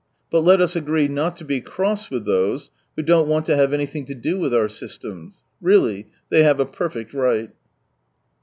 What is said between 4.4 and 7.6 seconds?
our systems. Really, they have a perfect right.